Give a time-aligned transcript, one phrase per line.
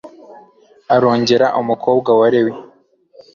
[0.95, 2.53] arongora umukobwa wa Lewi